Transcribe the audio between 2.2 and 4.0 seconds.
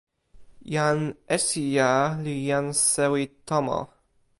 li jan sewi tomo.